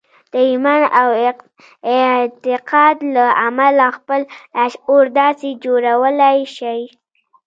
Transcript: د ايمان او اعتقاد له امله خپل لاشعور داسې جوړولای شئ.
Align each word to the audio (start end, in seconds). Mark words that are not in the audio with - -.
د 0.31 0.33
ايمان 0.49 0.81
او 1.01 1.09
اعتقاد 2.05 2.97
له 3.15 3.25
امله 3.47 3.87
خپل 3.97 4.21
لاشعور 4.55 5.05
داسې 5.19 5.49
جوړولای 5.63 6.39
شئ. 6.55 6.81